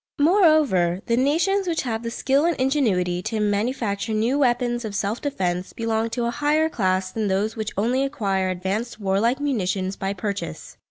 Moreover, 0.17 1.03
the 1.05 1.15
nations 1.15 1.67
which 1.67 1.83
have 1.83 2.01
the 2.01 2.09
skill 2.09 2.43
and 2.45 2.59
ingenuity 2.59 3.21
to 3.21 3.39
manufacture 3.39 4.13
new 4.15 4.39
weapons 4.39 4.83
of 4.83 4.95
self 4.95 5.21
defence 5.21 5.73
belong 5.73 6.09
to 6.09 6.25
a 6.25 6.31
higher 6.31 6.69
class 6.69 7.11
than 7.11 7.27
those 7.27 7.55
which 7.55 7.71
only 7.77 8.03
acquire 8.03 8.49
advanced 8.49 8.99
warlike 8.99 9.39
munitions 9.39 9.95
by 9.95 10.11
purchase. 10.13 10.75